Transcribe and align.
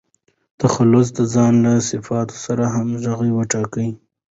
تخلص 0.61 1.07
د 1.17 1.19
ځان 1.33 1.53
له 1.65 1.71
صفاتو 1.89 2.35
سره 2.45 2.63
همږغي 2.75 3.31
وټاکئ. 3.33 3.89